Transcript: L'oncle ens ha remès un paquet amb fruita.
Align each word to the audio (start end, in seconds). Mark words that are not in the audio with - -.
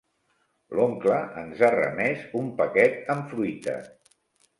L'oncle 0.77 1.17
ens 1.41 1.61
ha 1.67 1.69
remès 1.75 2.23
un 2.39 2.47
paquet 2.63 2.97
amb 3.15 3.29
fruita. 3.35 3.77